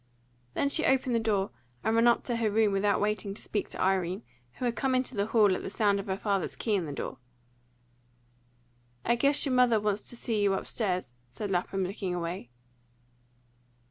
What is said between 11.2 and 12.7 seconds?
said Lapham, looking away.